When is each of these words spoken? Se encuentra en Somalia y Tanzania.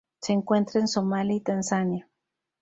Se 0.19 0.33
encuentra 0.33 0.81
en 0.81 0.87
Somalia 0.87 1.35
y 1.35 1.41
Tanzania. 1.41 2.09